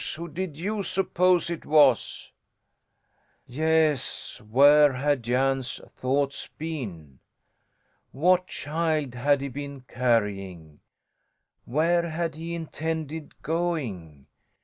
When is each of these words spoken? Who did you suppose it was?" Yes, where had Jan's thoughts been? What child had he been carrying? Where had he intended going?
Who 0.15 0.27
did 0.29 0.57
you 0.57 0.81
suppose 0.81 1.51
it 1.51 1.63
was?" 1.63 2.31
Yes, 3.45 4.41
where 4.49 4.93
had 4.93 5.21
Jan's 5.21 5.79
thoughts 5.95 6.47
been? 6.57 7.19
What 8.11 8.47
child 8.47 9.13
had 9.13 9.41
he 9.41 9.47
been 9.47 9.81
carrying? 9.81 10.79
Where 11.65 12.09
had 12.09 12.33
he 12.33 12.55
intended 12.55 13.43
going? 13.43 14.25